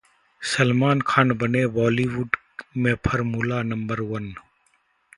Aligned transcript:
सलमान 0.41 1.01
खान 1.07 1.31
बने 1.43 1.65
बॉलीवुड 1.77 2.35
में 2.77 2.93
formula 3.07 3.61
number 3.63 4.01
one 4.11 4.33